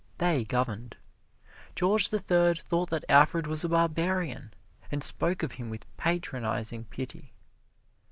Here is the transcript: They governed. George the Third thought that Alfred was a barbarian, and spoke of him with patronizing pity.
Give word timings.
They 0.17 0.45
governed. 0.45 0.97
George 1.75 2.09
the 2.09 2.17
Third 2.17 2.57
thought 2.57 2.89
that 2.89 3.05
Alfred 3.07 3.45
was 3.45 3.63
a 3.63 3.69
barbarian, 3.69 4.51
and 4.91 5.03
spoke 5.03 5.43
of 5.43 5.51
him 5.51 5.69
with 5.69 5.85
patronizing 5.95 6.85
pity. 6.85 7.33